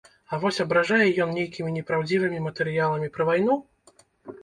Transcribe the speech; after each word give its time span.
А 0.31 0.37
вось 0.45 0.59
абражае 0.63 1.09
ён 1.27 1.35
нейкімі 1.37 1.75
непраўдзівымі 1.77 2.43
матэрыяламі 2.49 3.15
пра 3.19 3.33
вайну? 3.33 3.63